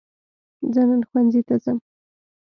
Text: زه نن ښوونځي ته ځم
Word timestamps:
زه 0.73 0.81
نن 0.89 1.01
ښوونځي 1.09 1.41
ته 1.47 1.55
ځم 1.63 1.77